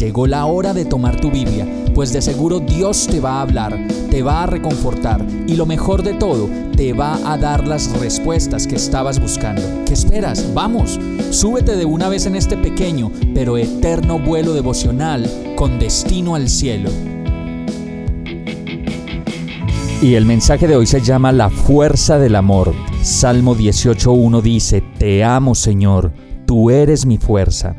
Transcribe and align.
Llegó 0.00 0.26
la 0.26 0.46
hora 0.46 0.72
de 0.72 0.86
tomar 0.86 1.20
tu 1.20 1.30
Biblia, 1.30 1.66
pues 1.94 2.10
de 2.14 2.22
seguro 2.22 2.58
Dios 2.58 3.06
te 3.06 3.20
va 3.20 3.32
a 3.32 3.42
hablar, 3.42 3.78
te 4.10 4.22
va 4.22 4.44
a 4.44 4.46
reconfortar 4.46 5.22
y 5.46 5.56
lo 5.56 5.66
mejor 5.66 6.02
de 6.02 6.14
todo, 6.14 6.48
te 6.74 6.94
va 6.94 7.18
a 7.30 7.36
dar 7.36 7.68
las 7.68 7.92
respuestas 8.00 8.66
que 8.66 8.76
estabas 8.76 9.20
buscando. 9.20 9.60
¿Qué 9.84 9.92
esperas? 9.92 10.54
Vamos, 10.54 10.98
súbete 11.28 11.76
de 11.76 11.84
una 11.84 12.08
vez 12.08 12.24
en 12.24 12.34
este 12.34 12.56
pequeño 12.56 13.12
pero 13.34 13.58
eterno 13.58 14.18
vuelo 14.18 14.54
devocional 14.54 15.30
con 15.54 15.78
destino 15.78 16.34
al 16.34 16.48
cielo. 16.48 16.88
Y 20.00 20.14
el 20.14 20.24
mensaje 20.24 20.66
de 20.66 20.76
hoy 20.76 20.86
se 20.86 21.02
llama 21.02 21.30
La 21.30 21.50
fuerza 21.50 22.18
del 22.18 22.36
amor. 22.36 22.72
Salmo 23.02 23.54
18.1 23.54 24.40
dice, 24.40 24.82
Te 24.96 25.24
amo 25.24 25.54
Señor, 25.54 26.10
tú 26.46 26.70
eres 26.70 27.04
mi 27.04 27.18
fuerza 27.18 27.76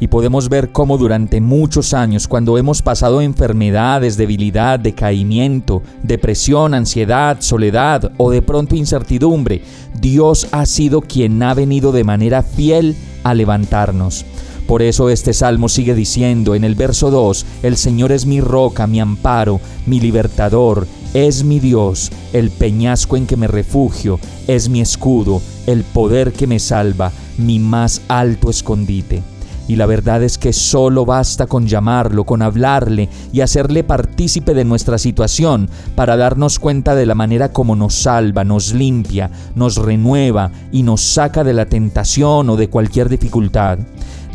y 0.00 0.08
podemos 0.08 0.48
ver 0.48 0.70
cómo 0.70 0.98
durante 0.98 1.40
muchos 1.40 1.94
años, 1.94 2.28
cuando 2.28 2.58
hemos 2.58 2.82
pasado 2.82 3.20
enfermedades, 3.20 4.16
debilidad, 4.16 4.78
decaimiento, 4.78 5.82
depresión, 6.02 6.74
ansiedad, 6.74 7.38
soledad 7.40 8.12
o 8.16 8.30
de 8.30 8.42
pronto 8.42 8.76
incertidumbre, 8.76 9.62
Dios 10.00 10.48
ha 10.52 10.66
sido 10.66 11.00
quien 11.00 11.42
ha 11.42 11.54
venido 11.54 11.92
de 11.92 12.04
manera 12.04 12.42
fiel 12.42 12.96
a 13.24 13.34
levantarnos. 13.34 14.24
Por 14.66 14.82
eso 14.82 15.08
este 15.08 15.32
salmo 15.32 15.70
sigue 15.70 15.94
diciendo 15.94 16.54
en 16.54 16.62
el 16.62 16.74
verso 16.74 17.10
2, 17.10 17.46
El 17.62 17.78
Señor 17.78 18.12
es 18.12 18.26
mi 18.26 18.42
roca, 18.42 18.86
mi 18.86 19.00
amparo, 19.00 19.60
mi 19.86 19.98
libertador, 19.98 20.86
es 21.14 21.42
mi 21.42 21.58
Dios, 21.58 22.12
el 22.34 22.50
peñasco 22.50 23.16
en 23.16 23.26
que 23.26 23.38
me 23.38 23.46
refugio, 23.46 24.20
es 24.46 24.68
mi 24.68 24.82
escudo, 24.82 25.40
el 25.66 25.84
poder 25.84 26.32
que 26.32 26.46
me 26.46 26.58
salva, 26.58 27.12
mi 27.38 27.58
más 27.58 28.02
alto 28.08 28.50
escondite. 28.50 29.22
Y 29.68 29.76
la 29.76 29.86
verdad 29.86 30.22
es 30.22 30.38
que 30.38 30.52
solo 30.52 31.04
basta 31.04 31.46
con 31.46 31.66
llamarlo, 31.66 32.24
con 32.24 32.42
hablarle 32.42 33.08
y 33.32 33.42
hacerle 33.42 33.84
partícipe 33.84 34.54
de 34.54 34.64
nuestra 34.64 34.98
situación 34.98 35.68
para 35.94 36.16
darnos 36.16 36.58
cuenta 36.58 36.94
de 36.94 37.06
la 37.06 37.14
manera 37.14 37.52
como 37.52 37.76
nos 37.76 37.94
salva, 37.94 38.44
nos 38.44 38.72
limpia, 38.72 39.30
nos 39.54 39.76
renueva 39.76 40.50
y 40.72 40.82
nos 40.82 41.02
saca 41.02 41.44
de 41.44 41.52
la 41.52 41.66
tentación 41.66 42.48
o 42.48 42.56
de 42.56 42.70
cualquier 42.70 43.10
dificultad. 43.10 43.78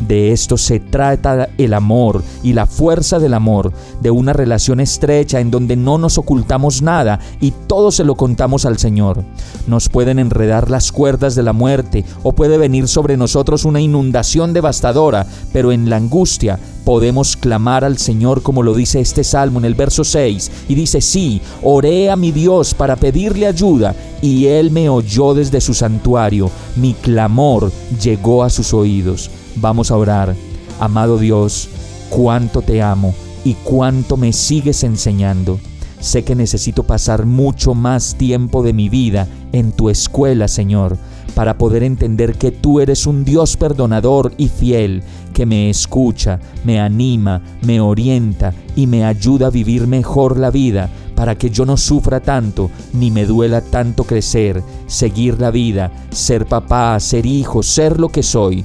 De 0.00 0.32
esto 0.32 0.56
se 0.56 0.80
trata 0.80 1.48
el 1.56 1.72
amor 1.72 2.22
y 2.42 2.52
la 2.52 2.66
fuerza 2.66 3.18
del 3.18 3.34
amor, 3.34 3.72
de 4.00 4.10
una 4.10 4.32
relación 4.32 4.80
estrecha 4.80 5.40
en 5.40 5.50
donde 5.50 5.76
no 5.76 5.98
nos 5.98 6.18
ocultamos 6.18 6.82
nada 6.82 7.20
y 7.40 7.52
todo 7.66 7.90
se 7.90 8.04
lo 8.04 8.16
contamos 8.16 8.64
al 8.66 8.78
Señor. 8.78 9.22
Nos 9.66 9.88
pueden 9.88 10.18
enredar 10.18 10.70
las 10.70 10.92
cuerdas 10.92 11.34
de 11.34 11.42
la 11.42 11.52
muerte 11.52 12.04
o 12.22 12.32
puede 12.32 12.58
venir 12.58 12.88
sobre 12.88 13.16
nosotros 13.16 13.64
una 13.64 13.80
inundación 13.80 14.52
devastadora, 14.52 15.26
pero 15.52 15.72
en 15.72 15.88
la 15.88 15.96
angustia 15.96 16.58
podemos 16.84 17.36
clamar 17.36 17.84
al 17.84 17.96
Señor 17.98 18.42
como 18.42 18.62
lo 18.62 18.74
dice 18.74 19.00
este 19.00 19.24
salmo 19.24 19.58
en 19.58 19.64
el 19.64 19.74
verso 19.74 20.04
6 20.04 20.50
y 20.68 20.74
dice, 20.74 21.00
sí, 21.00 21.40
oré 21.62 22.10
a 22.10 22.16
mi 22.16 22.30
Dios 22.30 22.74
para 22.74 22.96
pedirle 22.96 23.46
ayuda 23.46 23.94
y 24.20 24.46
Él 24.46 24.70
me 24.70 24.88
oyó 24.88 25.34
desde 25.34 25.60
su 25.60 25.72
santuario, 25.72 26.50
mi 26.76 26.94
clamor 26.94 27.72
llegó 28.02 28.42
a 28.42 28.50
sus 28.50 28.74
oídos. 28.74 29.30
Vamos 29.56 29.90
a 29.90 29.96
orar. 29.96 30.34
Amado 30.80 31.18
Dios, 31.18 31.68
cuánto 32.10 32.62
te 32.62 32.82
amo 32.82 33.14
y 33.44 33.54
cuánto 33.54 34.16
me 34.16 34.32
sigues 34.32 34.84
enseñando. 34.84 35.58
Sé 36.00 36.22
que 36.22 36.34
necesito 36.34 36.82
pasar 36.82 37.24
mucho 37.24 37.74
más 37.74 38.16
tiempo 38.16 38.62
de 38.62 38.72
mi 38.72 38.88
vida 38.88 39.26
en 39.52 39.72
tu 39.72 39.88
escuela, 39.88 40.48
Señor, 40.48 40.98
para 41.34 41.56
poder 41.56 41.82
entender 41.82 42.34
que 42.34 42.50
tú 42.50 42.80
eres 42.80 43.06
un 43.06 43.24
Dios 43.24 43.56
perdonador 43.56 44.32
y 44.36 44.48
fiel, 44.48 45.02
que 45.32 45.46
me 45.46 45.70
escucha, 45.70 46.40
me 46.64 46.78
anima, 46.78 47.40
me 47.62 47.80
orienta 47.80 48.52
y 48.76 48.86
me 48.86 49.04
ayuda 49.04 49.46
a 49.46 49.50
vivir 49.50 49.86
mejor 49.86 50.38
la 50.38 50.50
vida, 50.50 50.90
para 51.14 51.36
que 51.38 51.48
yo 51.48 51.64
no 51.64 51.76
sufra 51.76 52.20
tanto, 52.20 52.70
ni 52.92 53.10
me 53.10 53.24
duela 53.24 53.60
tanto 53.60 54.04
crecer, 54.04 54.62
seguir 54.86 55.40
la 55.40 55.50
vida, 55.50 55.90
ser 56.10 56.46
papá, 56.46 56.98
ser 57.00 57.24
hijo, 57.24 57.62
ser 57.62 57.98
lo 57.98 58.10
que 58.10 58.22
soy. 58.22 58.64